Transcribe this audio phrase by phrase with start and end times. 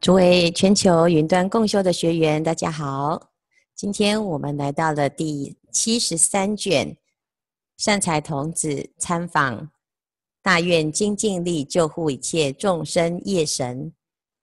[0.00, 3.32] 诸位全球云端共修的学员，大家好。
[3.74, 6.96] 今天我们来到了第七十三卷，
[7.76, 9.70] 善财童子参访
[10.40, 13.92] 大愿精进力救护一切众生业神，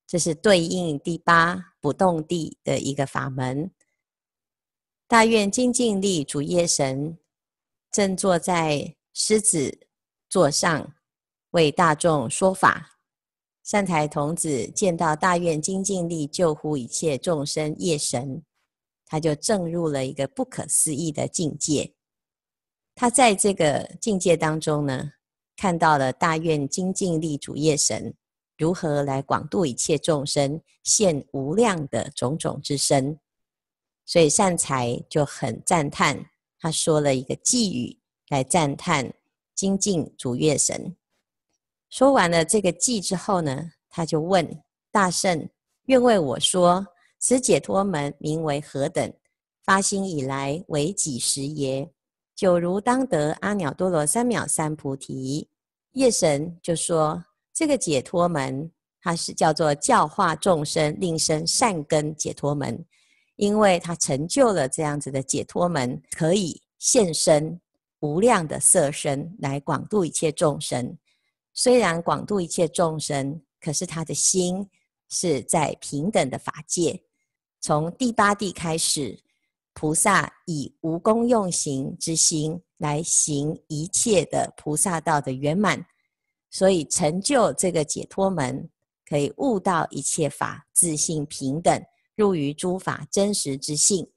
[0.05, 3.71] 这是对应第八不动地的一个法门。
[5.07, 7.17] 大愿精进力主业神
[7.91, 9.87] 正坐在狮子
[10.29, 10.93] 座上，
[11.49, 12.96] 为大众说法。
[13.68, 18.41] 善财童子见到大愿精进力救护一切众生业神，
[19.05, 21.93] 他就证入了一个不可思议的境界。
[22.95, 25.12] 他在这个境界当中呢，
[25.57, 28.13] 看到了大愿精进力主业神
[28.57, 33.20] 如何来广度一切众生，现无量的种种之身。
[34.05, 39.13] 所以善财就很赞叹，他说了一个偈语来赞叹
[39.54, 40.95] 精进主业神。
[41.90, 45.50] 说完了这个偈之后呢，他就问大圣
[45.88, 46.86] ：“愿为我说，
[47.18, 49.12] 此解脱门名为何等？
[49.63, 51.90] 发心以来为几时耶？”
[52.35, 55.49] 久如当得阿耨多罗三藐三菩提。
[55.94, 58.70] 夜神就说：“这个解脱门，
[59.01, 62.85] 它是叫做教化众生，令生善根解脱门，
[63.38, 67.59] 因为它成就了这样子的解脱门，可以现身
[68.01, 70.96] 无量的色身来广度一切众生。”
[71.59, 74.69] 虽然广度一切众生，可是他的心
[75.09, 77.02] 是在平等的法界。
[77.59, 79.19] 从第八地开始，
[79.74, 85.84] 菩萨以无功用行之心来行一切的菩萨道的圆满，
[86.52, 88.69] 所以成就这个解脱门，
[89.03, 91.84] 可以悟到一切法自性平等，
[92.16, 94.08] 入于诸法真实之性，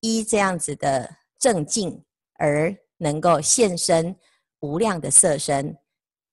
[0.00, 4.14] 依这样子的正境而能够现身
[4.60, 5.74] 无量的色身。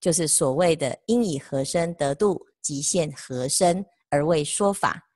[0.02, 5.08] 就是所谓的应以何身得度，即现何身而为说法，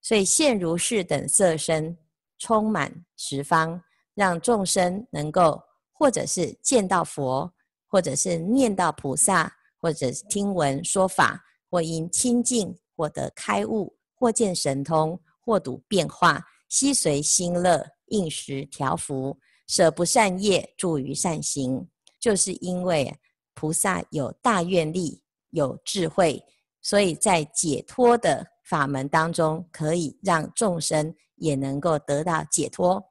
[0.00, 1.94] 所以现如是等色身，
[2.38, 3.80] 充满十方，
[4.14, 7.52] 让众生能够或者是见到佛，
[7.86, 21.86] 或者是念到菩萨，或者是听闻说法，或因亲近获得开悟，或见神通，或睹变化，悉随心乐，应时调伏，舍不善业，助于善行，
[22.18, 23.14] 就是因为。
[23.60, 26.42] 菩萨有大愿力，有智慧，
[26.80, 33.04] 所以在解脱的法门当中，可以让众生也能够得到解脱，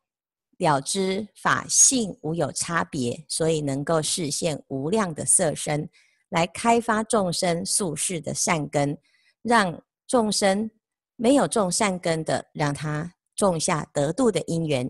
[0.58, 5.88] 了知法性无有差别，所以能够示现无量的色身，
[6.30, 8.98] 来开发众生宿世的善根，
[9.44, 10.72] 让众生
[11.16, 14.88] 没有种善根的，让他种下得度的因缘；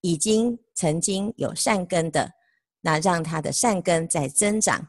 [0.00, 2.32] 已经曾经有善根的，
[2.80, 4.88] 那让他的善根在增长。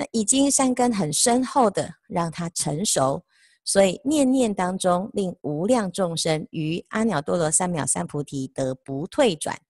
[0.00, 3.20] 那已经善根很深厚的，让它成熟，
[3.64, 9.60] 所以念念当中令无量众生于阿耨多罗三藐三菩提得不退转。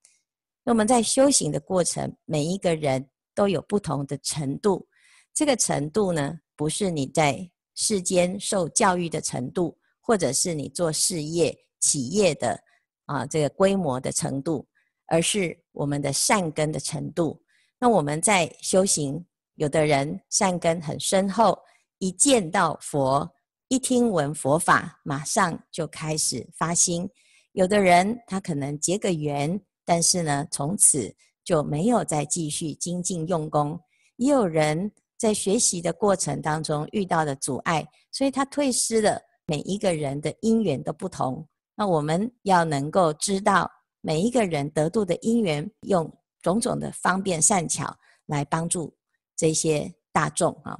[0.65, 4.87] 那我们在修行的过程，每一个人都有不同的程度。
[5.33, 12.61] 这个程度呢，不是你在世间受教育的程度，或者是你做事业企业的
[13.07, 14.69] 啊这个规模的程度，
[15.07, 17.43] 而是我们的善根的程度。
[17.81, 19.25] 那我们在修行。
[19.59, 21.59] 有的人善根很深厚，
[21.99, 23.29] 一见到佛，
[23.67, 27.09] 一听闻佛法，马上就开始发心。
[27.53, 31.13] 有的人他可能结个缘，但是呢，从此
[31.45, 33.79] 就没有再继续精进用功。
[34.15, 39.21] 也有人在学习的过程当中遇到了阻碍，所以他退失了。
[39.45, 41.45] 每一个人的因缘都不同，
[41.75, 43.69] 那我们要能够知道
[44.03, 46.09] 每一个人得度的因缘，用
[46.43, 47.93] 种种的方便善巧
[48.27, 48.95] 来帮助。
[49.39, 50.77] 这些大众啊，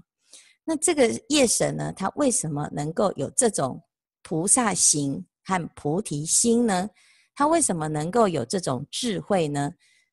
[0.65, 3.81] 那这个夜神呢，他为什么能够有这种
[4.23, 6.91] 菩萨行和菩提心呢？
[7.37, 9.71] 他为什么能够有这种智慧呢？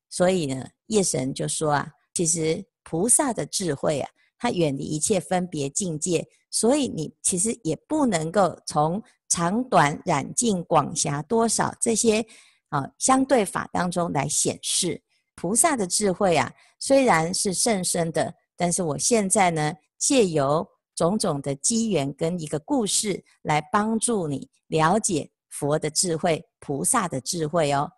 [0.09, 12.24] 所以呢，夜神就说啊，其实菩萨的智慧啊，他远离一切分别境界，所以你其实也不能够从长短染净广狭多少这些
[12.69, 15.01] 啊相对法当中来显示。
[15.35, 20.65] 菩萨的智慧啊，虽然是甚深的，但是我现在呢，借由
[20.95, 27.91] 种种的机缘跟一个故事来帮助你了解佛的智慧、菩萨的智慧哦。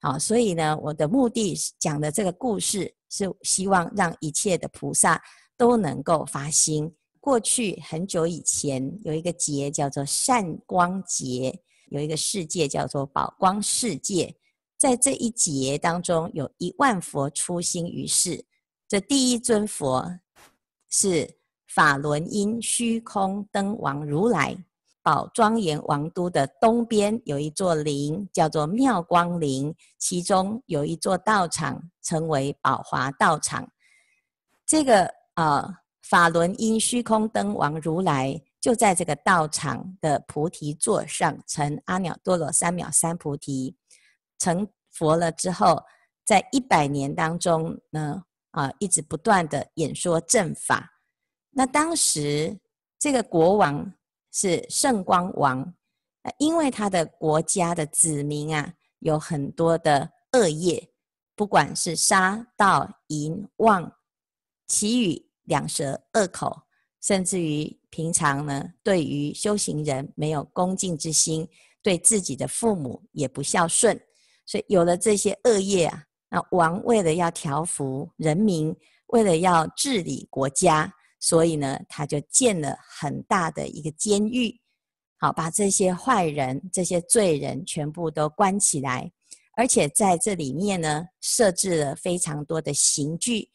[0.00, 5.22] 好，所以呢，我的目的讲的这个故事是希望让一切的菩萨
[5.56, 6.92] 都能够发心。
[7.20, 11.54] 过去很久以前，有一个劫叫做善光劫，
[11.90, 14.34] 有一个世界叫做宝光世界。
[14.80, 18.46] 在这一劫当中，有一万佛出兴于世。
[18.88, 20.18] 这第一尊佛
[20.88, 21.36] 是
[21.68, 24.56] 法轮音虚空灯王如来，
[25.02, 33.70] 宝庄严王都的东边有一座陵，叫做妙光陵，其中有一座道场，称为宝华道场。
[34.64, 43.76] 这个、呃，法轮音虚空灯王如来就在这个道场的菩提座上，成阿耨多罗三藐三菩提，
[44.40, 45.80] 成佛了之后，
[46.24, 50.90] 在一百年当中呢，啊、一直不断的演说正法。
[51.50, 52.58] 那当时
[52.98, 53.92] 这个国王
[54.32, 55.74] 是圣光王，
[56.38, 60.90] 因为他的国家的子民啊，有很多的恶业，
[61.34, 63.92] 不管是杀盗淫妄，
[64.68, 66.62] 綺语两舌恶口，
[67.00, 71.48] 甚至于平常呢，对于修行人没有恭敬之心，
[71.82, 74.00] 对自己的父母也不孝顺，
[74.50, 78.74] 所以有了这些恶业啊，那王为了要调伏人民，
[79.06, 80.92] 为了要治理国家。
[81.22, 84.58] 所以呢，他就建了很大的一个监狱，
[85.18, 89.12] 好，把这些坏人、这些罪人全部都关起来，
[89.54, 93.50] 而且在这里面呢，设置了非常多的刑具，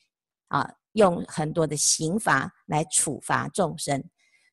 [0.50, 4.02] 啊，用很多的刑罚来处罚众生。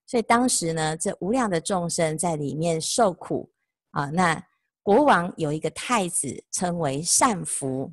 [0.07, 3.53] 所以当时呢，这无量的众生在里面受苦，
[3.91, 4.43] 啊，那
[4.83, 7.93] 国王有一个太子，称为善福。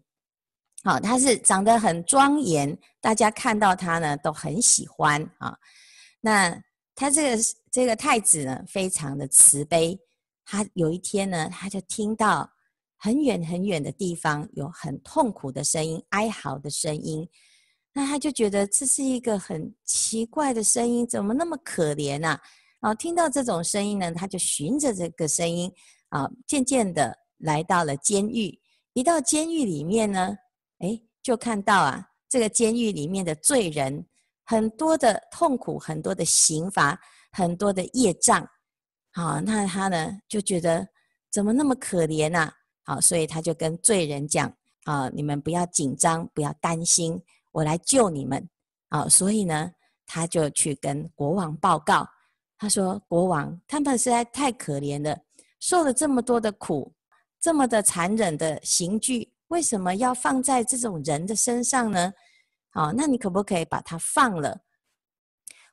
[0.83, 5.57] 好，他是长得很庄严，大家看到他呢都很喜欢啊。
[6.21, 6.61] 那
[6.95, 9.99] 他这个这个太子呢，非常的慈悲。
[10.45, 12.49] 他有一天呢，他就听到
[12.97, 17.27] 很远很远的地方有很痛苦的声音、哀嚎的声音。
[17.93, 22.39] 那他就觉得这是一个很奇怪的声音，怎么那么可怜呢？
[22.79, 25.69] 啊，听到这种声音呢，他就循着这个声音
[26.09, 28.59] 啊，渐渐的来到了监狱。
[28.93, 30.37] 一到监狱里面呢。
[30.79, 34.05] 哎，就看到啊，这个监狱里面的罪人，
[34.45, 36.97] 很多的痛苦，很多的刑罚，
[37.31, 38.47] 很多的业障。
[39.11, 40.87] 好，那他呢就觉得
[41.29, 42.49] 怎么那么可怜呐？
[42.83, 44.51] 好，所以他就跟罪人讲：
[44.85, 47.21] 啊，你们不要紧张，不要担心，
[47.51, 48.49] 我来救你们。
[48.87, 49.69] 啊，所以呢，
[50.05, 52.07] 他就去跟国王报告。
[52.57, 55.19] 他说：国王，他们实在太可怜了，
[55.59, 56.93] 受了这么多的苦，
[57.39, 59.33] 这么的残忍的刑具。
[59.49, 62.13] 为什么要放在这种人的身上呢？
[62.71, 64.61] 好，那你可不可以把他放了？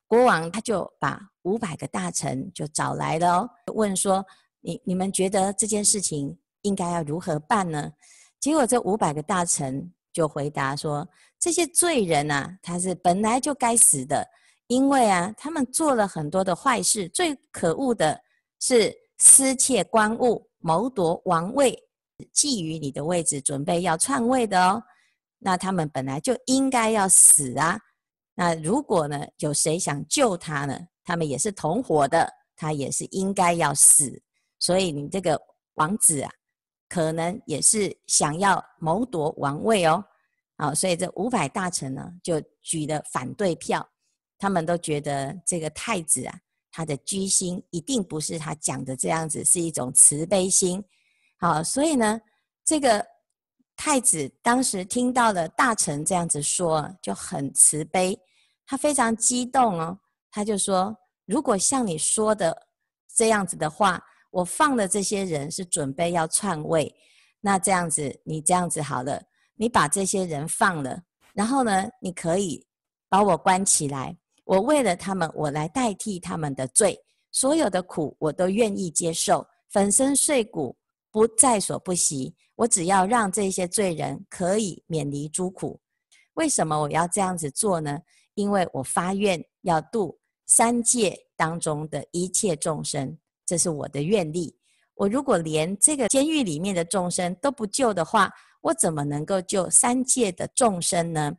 [0.07, 4.25] 国王他就把五百个大臣就找来了哦，问说：
[4.61, 7.91] 你你们觉得这件事情应该要如何办呢？
[8.39, 11.07] 结果这五百个大臣就回答说：
[11.37, 14.27] 这些罪人啊，他是本来就该死的，
[14.67, 18.19] 因为啊，他们做了很多的坏事，最可恶的
[18.59, 21.77] 是私窃官物，谋夺王位。
[22.33, 24.81] 觊觎你的位置，准备要篡位的哦。
[25.37, 27.79] 那他们本来就应该要死啊。
[28.33, 30.79] 那如果呢，有谁想救他呢？
[31.03, 34.19] 他们也是同伙的，他也是应该要死。
[34.57, 35.39] 所以你这个
[35.75, 36.31] 王子啊，
[36.89, 40.03] 可能也是想要谋夺王位哦。
[40.57, 43.87] 好，所以这五百大臣呢，就举了反对票。
[44.39, 46.39] 他们都觉得这个太子啊，
[46.77, 50.83] 他的居心一定不是他讲的这样子，是一种慈悲心。
[51.39, 52.21] 好，所以呢，
[52.63, 53.03] 这个
[53.75, 58.15] 太子当时听到了大臣这样子说，就很慈悲，
[58.63, 59.97] 他非常激动哦，
[60.29, 60.95] 他就说：
[61.25, 62.55] 如果像你说的
[63.15, 66.95] 这样子的话，我放的这些人是准备要篡位，
[67.41, 69.19] 那这样子，你这样子好了，
[69.55, 71.01] 你把这些人放了，
[71.33, 72.67] 然后呢，你可以
[73.09, 74.15] 把我关起来，
[74.47, 76.97] 我为了他们，我来代替他们的罪，
[77.31, 80.75] 所有的苦我都愿意接受，粉身碎骨。
[81.09, 85.79] 不在所不惜，我只要让这些罪人可以免离诸苦。
[86.35, 87.97] 为什么我要这样子做呢？
[88.35, 94.55] 因为我发愿要度三界当中的一切众生，这是我的愿力。
[94.93, 101.33] 我如果连这个监狱里面的众生都不救的话，我怎么能够救三界的众生呢？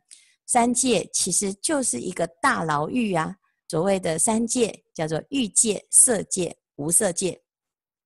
[0.49, 3.35] 三界其实就是一个大牢狱啊。
[3.67, 7.39] 所谓的三界叫做欲界、色界、无色界。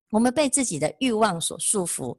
[0.10, 2.18] 我们被自己的欲望所束缚，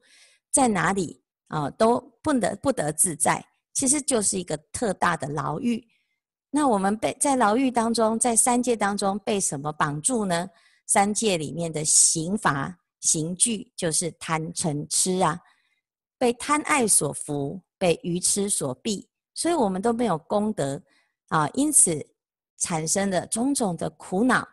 [0.50, 5.87] 在哪里啊都不得不得自在，其实就是一个特大的牢狱。
[6.49, 10.49] 那我们被在牢狱当中，在三界当中被什么绑住呢？
[10.87, 15.38] 三界里面的刑罚刑具就是贪嗔痴啊，
[16.16, 20.81] 被贪爱所缚，被愚痴所蔽，所以我们都没有功德
[21.29, 22.07] 啊，因此
[22.59, 24.49] 产生的种种的苦恼，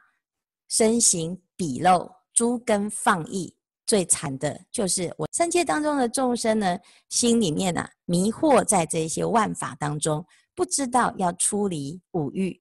[0.68, 2.12] 身形鄙陋。
[2.34, 3.54] 诸根放逸，
[3.86, 12.60] 最惨的就是我三界当中的众生呢，心里面啊迷惑在这些万法当中，不知道要出离五欲，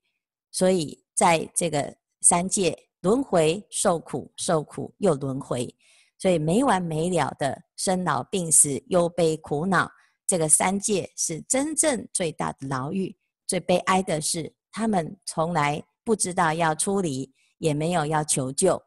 [0.50, 5.72] 所以在这个三界轮回受苦，受苦又轮回，
[6.18, 9.90] 所以没完没了的生老病死、忧悲苦恼。
[10.30, 13.16] 这个三界是真正最大的牢狱。
[13.48, 18.80] 最悲哀的是，他们从来不知道要出离，也没有要求救。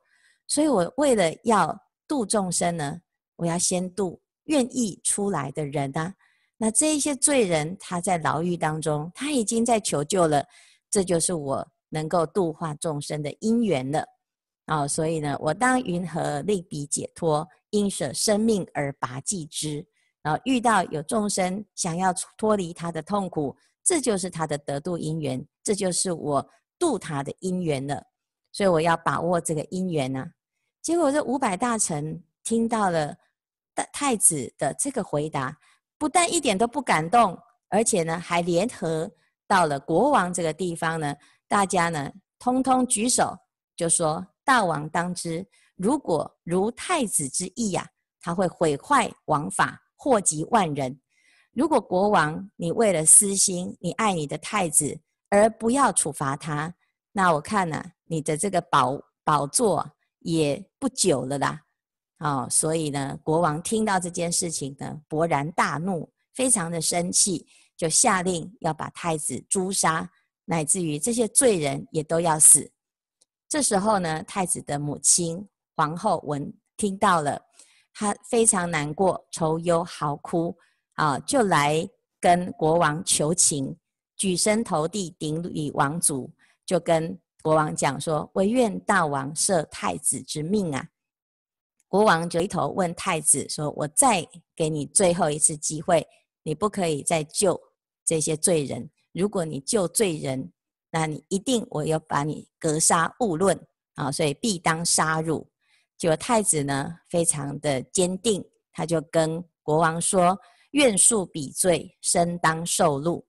[0.48, 3.02] 所以我为了要度众生呢，
[3.36, 6.16] 我要先度愿意出来的人啊。
[6.56, 10.46] 那这一些罪人，他在牢狱当中，他已经在求救了。
[10.90, 14.00] 这就是我能够度化众生的因缘了。
[14.68, 17.46] 啊、哦，所以呢，我当云何令彼解脱？
[17.72, 19.86] 应舍生命而拔济之。
[20.24, 26.50] 然后遇到有众生想要脱离他的痛苦，这就是他的得度因缘，这就是我
[26.80, 28.02] 度他的因缘了。
[28.52, 30.26] 所以我要把握这个因缘啊。
[30.82, 33.16] 结果这五百大臣听到了
[33.76, 35.56] 大太子的这个回答。
[36.00, 37.38] 不但一点都不感动，
[37.70, 39.10] 而且呢，还联合
[39.48, 41.16] 到了国王这个地方呢，
[41.48, 43.34] 大家呢，通通举手，
[43.78, 47.88] 就说：“大王当知，如果如太子之意呀、啊，
[48.20, 51.00] 他会毁坏王法，祸及万人。
[51.54, 56.76] 如果国王你为了私心，你爱你的太子，而不要处罚他，
[57.14, 61.62] 那我看呢、你的这个宝宝座也不久了啦。”
[62.20, 70.10] 哦，所以呢，国王听到这件事情呢，勃然大怒，非常的生气，就下令要把太子诛杀，
[70.44, 72.70] 乃至于这些罪人也都要死。
[73.48, 77.42] 这时候呢，太子的母亲皇后闻听到了，
[77.94, 80.58] 他非常难过，愁忧嚎哭，
[80.94, 81.88] 啊，就来
[82.20, 83.78] 跟国王求情，
[84.16, 86.32] 举身投地顶礼王足，
[86.66, 90.88] 就跟国王讲说：“惟愿大王赦太子之命啊！”
[91.88, 96.08] 国王就回头问太子说：“我再给你最后一次机会，
[96.42, 97.62] 你不可以再救
[98.04, 98.90] 这些罪人。
[99.12, 100.52] 如果你救罪人，
[100.90, 103.60] 那你一定我要把你格杀勿论
[103.96, 104.12] 啊！
[104.12, 105.46] 所以必当杀戮。”
[105.98, 110.38] 结果太子呢，非常的坚定，他就跟国王说
[110.72, 113.24] ：“愿恕彼罪，身当受戮。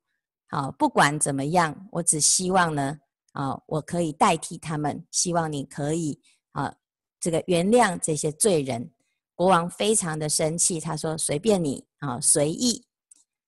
[0.48, 2.98] 好，不管怎么样，我只希望呢，
[3.32, 6.20] 啊，我可以代替他们，希望你可以
[6.52, 6.74] 啊。”
[7.20, 8.92] 这个原谅这些罪人，
[9.34, 12.84] 国王非常的生气，他说：“随便你啊，随意。”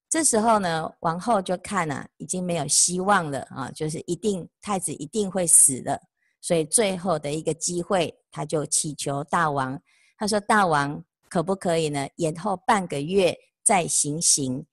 [0.09, 6.01] 这时候呢，王后就看啊，已经没有希望了啊，就是一定太子一定会死了，
[6.47, 9.83] 所以最后的一个机会，他就祈求大王，
[10.17, 14.65] 他说：“大王可不可以呢，延后半个月再行刑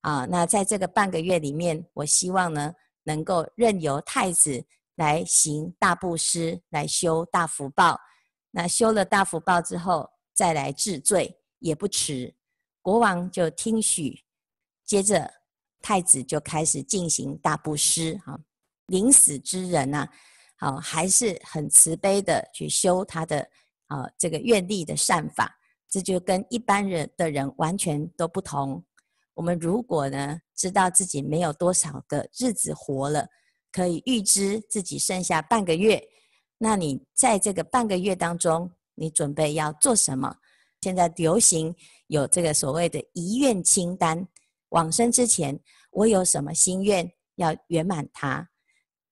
[0.00, 0.24] 啊？
[0.24, 8.00] 那在这个半个月里面，我希望呢，能够任由太子来行大布施，来修大福报。”
[8.50, 12.34] 那修了大福报之后，再来治罪也不迟。
[12.80, 14.24] 国王就听许，
[14.82, 15.30] 接着
[15.82, 18.18] 太子就开始进行大布施。
[18.24, 18.40] 哈，
[18.86, 20.08] 临死之人呐，
[20.58, 23.48] 好还是很慈悲的去修他的
[23.86, 25.56] 啊这个愿力的善法，
[25.88, 28.84] 这就跟一般人的人完全都不同。
[29.34, 33.28] 我们如果呢知道自己没有多少个日子活了，
[33.70, 36.02] 可以预知自己剩下半个月。
[36.58, 40.36] 那你在这个半个月当中，你准备要做什么？
[40.80, 41.74] 现在流行
[42.08, 44.26] 有这个所谓的遗愿清单，
[44.70, 45.58] 往生之前
[45.92, 48.48] 我有什么心愿要圆满它？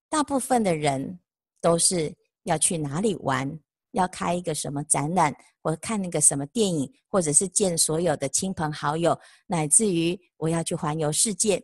[0.09, 1.21] 大部分的人
[1.67, 3.59] 都是要去哪里玩，
[3.91, 9.19] 要开一个什么展览，或看那个什么电影，或者是见所有的亲朋好友，
[9.49, 11.61] 乃至于我要去环游世界。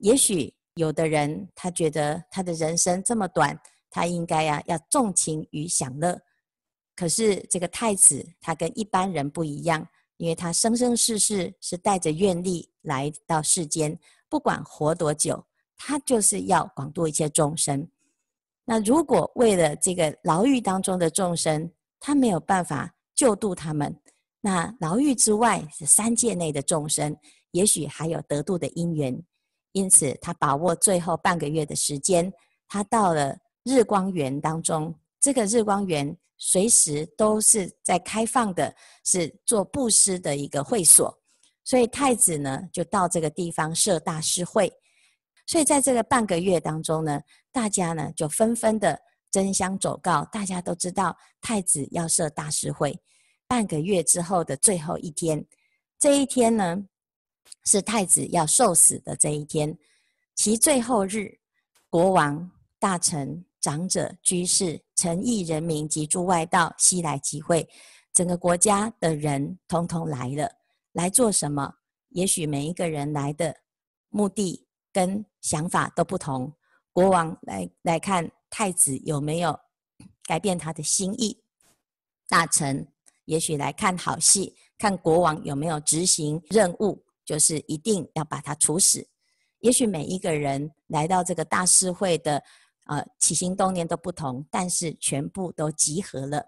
[0.00, 3.58] 也许有的人他觉得他的人生这么短。
[3.94, 6.18] 他应该呀、啊，要纵情于享乐。
[6.96, 9.86] 可是这个太子，他跟一般人不一样，
[10.16, 13.98] 因为他生生世世是带着愿力来到世间，
[14.30, 15.44] 不管活多久，
[15.76, 17.86] 他就是要广度一切众生。
[18.64, 23.94] 那如果为了这个牢狱当中的众生，他没有办法救度他们，
[24.40, 27.16] 那牢狱之外是三界内的众生，
[27.50, 29.22] 也许还有得度的因缘。
[29.72, 32.32] 因此，他把握最后半个月的时间，
[32.68, 33.36] 他到了。
[33.64, 41.16] 日光园当中，这个日光园随时都是在开放的，是做布施的一个会所。
[41.62, 44.68] 所以太子呢，就到这个地方设大师会。
[45.52, 47.20] 所以在这个半个月当中呢，
[47.52, 48.98] 大家呢就纷纷的
[49.30, 52.98] 争相走告，大家都知道太子要设大师会。
[53.46, 55.44] 半个月之后的最后一天，
[55.98, 56.82] 这一天呢
[57.64, 59.76] 是太子要受死的这一天，
[60.34, 61.38] 其最后日，
[61.90, 63.44] 国王大臣。
[63.60, 67.64] 长者、居士、臣役人民及诸外道悉来集会，
[68.12, 70.50] 整个国家的人通通来了。
[70.94, 71.72] 来做什么？
[72.08, 73.54] 也许每一个人来的
[74.08, 76.50] 目的跟想法都不同。
[76.90, 79.58] 国王来来看太子有没有
[80.24, 81.42] 改变他的心意。
[82.28, 82.86] 大臣
[83.26, 89.06] 也许来看好戏，看国王有没有执行任务，就是一定要把他处死。
[89.60, 92.42] 也许每一个人来到这个大施会的，
[92.86, 96.44] 呃，起心动念都不同，但是全部都集合了。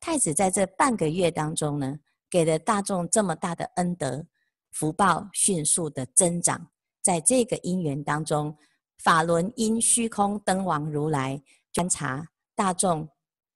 [0.00, 4.26] 太子在这半个月当中呢，给了大众这么大的恩德，
[4.72, 6.69] 福报迅速的增长。
[7.02, 8.56] 在这个因缘当中，
[8.98, 11.42] 法轮因虚空灯王如来
[11.74, 13.08] 观察大众。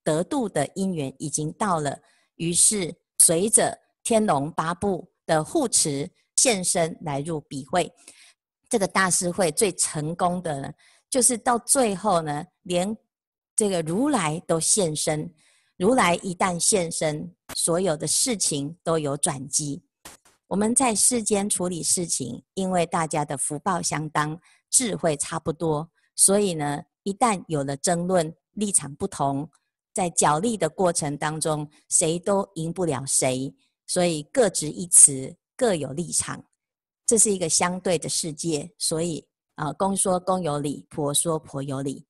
[0.03, 1.99] 得度的因缘已经到了，
[2.35, 7.91] 于是随着天龙八部的护持现身来入彼会。
[8.69, 10.71] 这个大施会最成功的呢，
[11.09, 12.95] 就是到最后呢，连
[13.55, 15.33] 这个如来都现身。
[15.75, 19.81] 如来一旦现身，所有的事情都有转机。
[20.55, 29.51] 我们在世间处理事情，因为大家的福报相当，智慧差不多，所以呢，一旦有了争论，立场不同。
[29.93, 33.53] 在角力的过程当中，谁都赢不了谁，
[33.85, 36.41] 所以各执一词，各有立场。
[37.05, 42.05] 这是一个相对的世界，所以啊，公说公有理，婆说婆有理。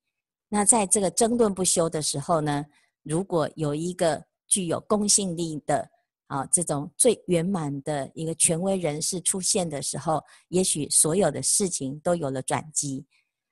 [0.50, 2.64] 那在这个争论不休的时候呢，
[3.02, 5.90] 如果有一个具有公信力的
[6.28, 13.06] 啊这种最圆满的一个权威人士出现的时候，也许所有的事情都有了转机。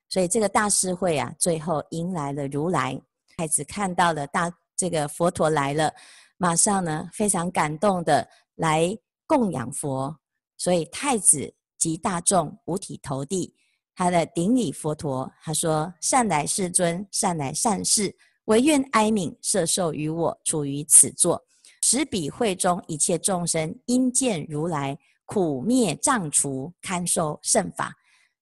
[0.08, 3.00] 所以这个大施会啊，最后迎来了如来。
[3.36, 5.92] 太子看到了大这个佛陀来了，
[6.36, 10.16] 马上呢非常感动的来供养佛，
[10.56, 13.52] 所以太子及大众五体投地，
[13.94, 21.44] 他的顶礼佛陀，他说：“善来世尊，善来善士，唯愿哀悯摄受于我，处于此座，
[21.86, 27.94] 十比会中一切众生因见如来苦灭障除，堪受圣法。”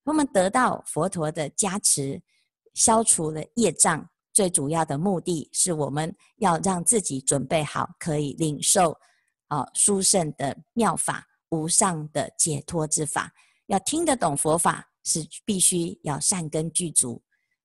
[0.06, 2.22] 我们得到佛陀的加持，
[2.72, 4.08] 消除了业障。
[4.32, 8.96] 最主要的目的是我们要让自己准备好，可以领受
[9.48, 13.32] 啊殊胜的妙法、无上的解脱之法。
[13.66, 17.20] 要听得懂佛法，是必须要善根具足，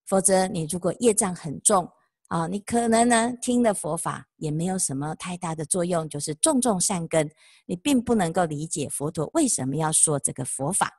[0.08, 1.88] 否则你如果业障很重
[2.28, 7.30] 啊，你可能呢听了佛法也没有什么太大的作用，就是重重善根，
[7.66, 10.92] 你并不能够理解佛陀为什么要说这个佛法。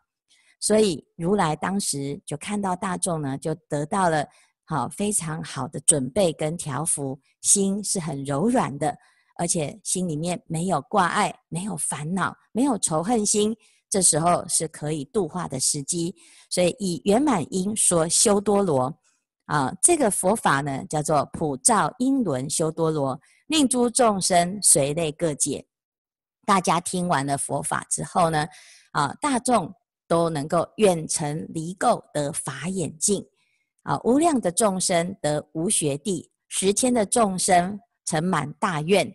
[0.61, 4.27] 所以如来当时就看到大众呢，就得到了。
[4.71, 8.95] 好，非常好的准备跟调伏，心是很柔软的，
[9.39, 13.57] 而且心里面没有挂碍，没有烦恼，没有仇恨心，
[13.89, 16.15] 这时候是可以度化的时机。
[16.51, 18.95] 所以以圆满音说修多罗
[19.49, 25.67] 啊，这个佛法呢叫做普照音轮修多罗，令诸众生随类各解。
[26.45, 28.47] 大家听完了佛法之后呢，
[28.93, 29.75] 啊，大众
[30.07, 33.27] 都能够远尘离垢得法眼净。
[33.85, 39.11] 啊，无量的众生得无学地，十千的众生成满大愿。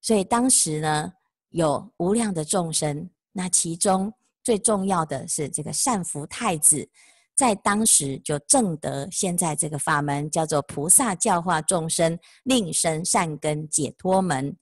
[0.00, 1.12] 所以当时呢，
[1.50, 3.08] 有无量的众生。
[3.30, 6.88] 那其中最重要的是这个善福太子，
[7.36, 14.56] 在当时就证得现在这个法门，叫做菩萨教化众生，令生善根解脱门。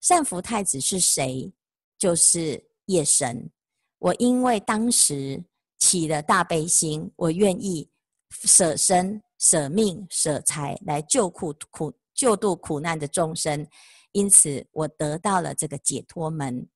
[0.00, 1.52] 善福太子是谁？
[1.98, 3.50] 就是夜神。
[3.98, 5.42] 我因为当时
[5.78, 7.88] 起了大悲心，我愿意。
[8.44, 13.66] 舍身、舍命、舍财来救苦苦救度苦难的众生，
[14.12, 16.66] 因此我得到了这个解脱门。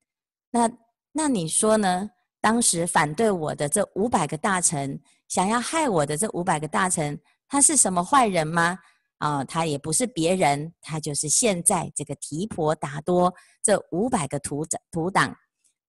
[0.50, 0.70] 那
[1.12, 2.10] 那你说呢？
[2.42, 8.78] 当时反对我的这五百个大臣，想要害我的这五百个大臣，他是什么坏人吗？
[9.18, 15.34] 啊、他也不是别人，他就是现在这个提婆达多这五百个徒徒党。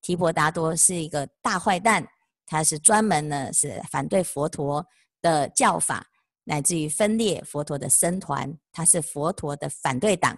[0.02, 2.08] 提婆达多是一个大坏蛋，
[2.46, 4.86] 他是专门呢是反对佛陀。
[5.20, 6.06] 的教法，
[6.44, 10.38] 乃至于分裂佛陀的僧团，他是佛陀的反对党。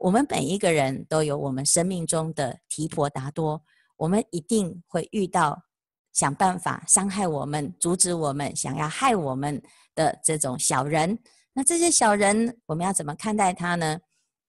[0.00, 3.62] 我们每一个人都有我们生命中的提婆达多，
[3.96, 5.62] 我们一定会遇到
[6.12, 9.60] 想办法伤害我们、阻止我们、想要害我们
[9.94, 11.18] 的这种小人。
[11.52, 13.98] 那这些小人，我们要怎么看待他呢？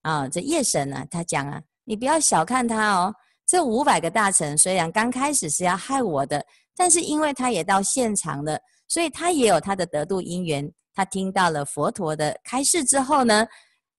[0.02, 3.14] 啊，这夜神呢，他讲啊，你不要小看他哦。
[3.46, 6.44] 这五百个大臣虽然刚开始是要害我的，
[6.76, 8.58] 但是因为他也到现场了。
[8.88, 13.46] 所以他也有他的得度因缘，他听到了佛陀的开示之后呢，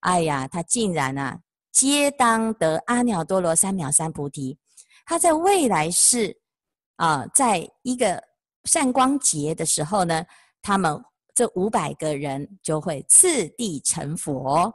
[0.02, 1.40] 哎呀，他竟然啊，
[1.72, 4.58] 皆当得阿耨多罗三藐三菩提。
[5.06, 6.38] 他在未来世
[7.04, 8.24] 啊，在一个
[8.64, 10.24] 善光劫的时候呢，
[10.62, 11.04] 他们
[11.36, 14.74] 这五百个人就会次第成佛。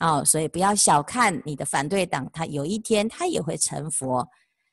[0.00, 4.28] 哦，所以不要小看你的反对党，他有一天他也会成佛。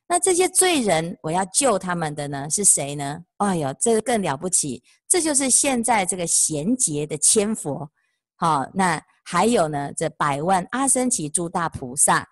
[0.09, 3.23] 那这些罪人，我要救他们的呢，是谁呢？
[3.37, 7.89] 哎呦，这个更了不起，这就是现在这个贤劫的千佛，
[8.35, 12.27] 好，那还有呢，这百万阿僧祇诸大菩萨，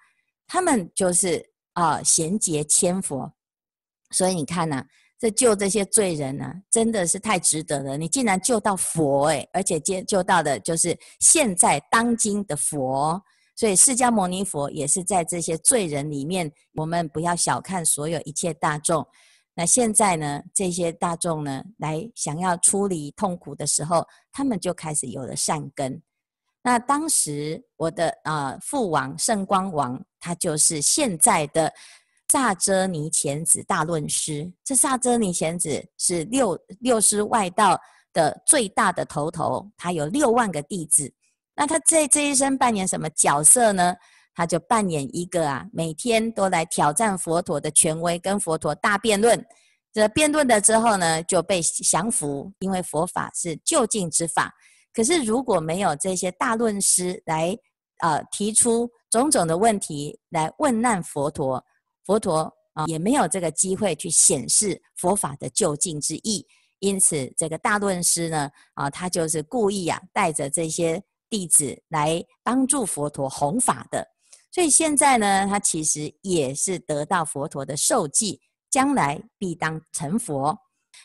[0.46, 3.32] 他们就是啊贤劫千佛。
[4.12, 4.84] 所以你看呢、
[5.20, 7.98] 这救这些罪人呢、真的是太值得了。
[7.98, 13.22] 你竟然救到佛诶，而且接救到的就是现在当今的佛。
[13.56, 19.04] 所以释迦牟尼佛也是在这些罪人里面，我们不要小看所有一切大众。
[19.56, 26.00] 那现在呢，这些大众呢，来想要出离痛苦的时候，他们就开始有了善根。
[26.62, 31.74] 那当时我的啊、呃、父王圣光王，他就是现在的
[32.30, 34.52] 萨遮尼乾子大论师。
[34.64, 37.80] 这萨遮尼乾子是六六师外道
[38.14, 41.12] 的最大的头头，他有六万个弟子。
[41.56, 43.96] 那他在这一生扮演什么角色呢？
[44.36, 49.44] 他就扮演一个啊，每天都来挑战佛陀的权威，跟佛陀大辩论。
[49.92, 54.54] 这辩论了之后呢，就被降服，因为佛法是就近之法。
[54.94, 57.58] 可是如果没有这些大论师来
[58.02, 61.64] 呃提出种种的问题来问难佛陀，
[62.08, 66.44] 佛陀啊、也没有这个机会去显示佛法的究竟之意。
[66.80, 71.00] 因此，这个大论师呢啊、他就是故意啊带着这些。
[71.30, 74.08] 弟子来帮助佛陀弘法的，
[74.50, 78.40] 所以现在呢，他其实也是得到佛陀的授记，
[78.70, 80.58] 将来必当成佛。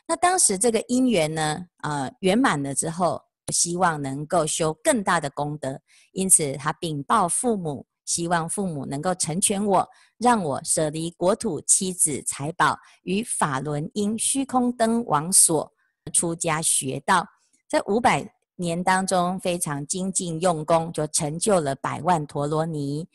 [0.06, 3.20] 那当时这个因缘呢，呃，圆满了之后，
[3.52, 5.80] 希望能够修更大的功德，
[6.12, 15.72] 因此他禀报父母，希望父母能够成全我，让我舍离国土、妻子、财宝，与法轮音虚空灯王所
[16.12, 17.27] 出家学道。
[17.66, 18.31] 在五百。
[18.57, 23.09] 年当中非常精进用功，就成就了百万陀罗尼。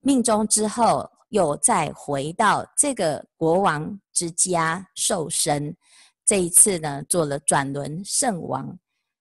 [0.00, 5.74] 命终之后，又再回到这个国王之家受生。
[6.24, 8.78] 这一次呢，做了转轮圣王。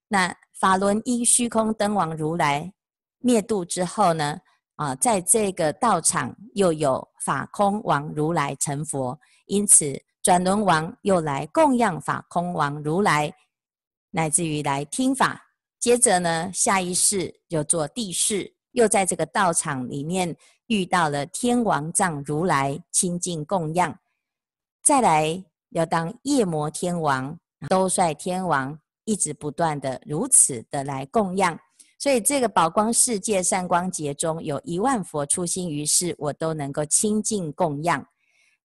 [0.07, 2.71] 那法轮音虚空灯王如来
[3.17, 4.39] 灭度之后呢，
[4.77, 13.33] 啊，在这个道场又有法空王如来成佛，因此转轮王又来供养法空王如来，
[14.11, 15.43] 乃至于来听法。
[15.79, 20.35] 接着呢，下一世就做帝释，又在这个道场里面
[20.67, 23.99] 遇到了天王藏如来亲近供养，
[24.83, 27.35] 再来要当夜魔天王、
[27.67, 31.59] 兜率天王，一直不断的如此的来供养。
[31.99, 38.07] 所以这个宝光世界善光节中有一万佛出心于世，我都能够清净供养。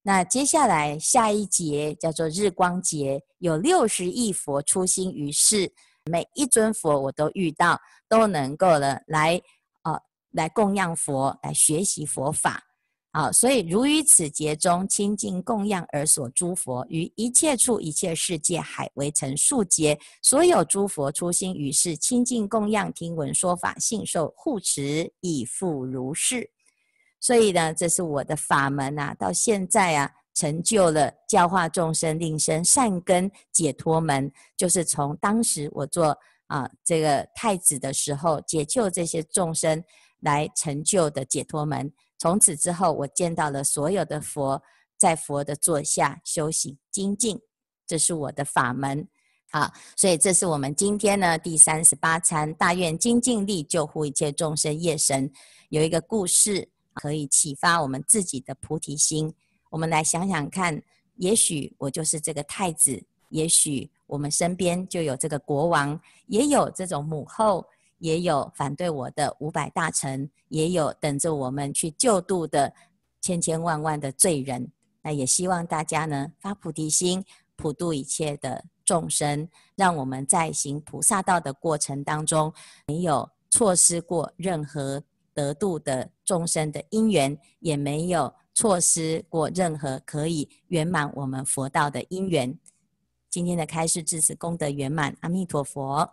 [0.03, 5.73] 那接下来下一节叫做日光节，有六十亿佛出心于世。
[6.11, 9.41] 每一尊佛我都遇到，都能够了来
[9.83, 12.72] 啊、呃、来供养佛，来学习佛法。
[13.13, 26.51] 好，所以如于此劫中清净供养而所诸佛，于一切处一切世界海为成数劫，所有诸佛出心于世，清净供养，听闻说法，信受护持，亦复如是。
[27.21, 30.11] 所以呢，这是我的法门啊，到现在啊。
[30.35, 39.85] 成就了教化众生、令生善根解脱门，就是从当时我做啊这个太子的时候，解救这些众生
[40.21, 41.93] 来成就的解脱门。
[42.23, 44.63] 从此之后，我见到了所有的佛，
[44.97, 47.41] 在佛的座下修行精进，
[47.85, 49.09] 这是我的法门。
[49.51, 55.29] 好，所以这是我们今天呢第三十八餐大愿精进力救护一切众生业神
[55.71, 59.35] 有一个故事，可以启发我们自己的菩提心。
[59.71, 60.81] 我们来想想看，
[61.17, 67.67] 也许我就是这个太子，也许我们身边就有这个国王，也有这种母后，
[68.03, 72.75] 也有反对我的五百大臣，也有等着我们去救度的
[73.21, 74.71] 千千万万的罪人。
[75.03, 82.53] 那也希望大家呢发菩提心，普度一切的众生，让我们在行菩萨道的过程当中，
[82.89, 85.01] 没有错失过任何
[85.33, 88.35] 得度的众生的因缘，也没有。
[88.55, 92.59] 错失过任何可以圆满我们佛道的因缘。
[93.31, 96.07] 今天的开示至此功德圆满，阿弥陀佛。